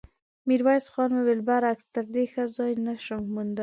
[0.47, 3.59] ميرويس خان وويل: برعکس، تر دې ښه ځای نه شم موندلی.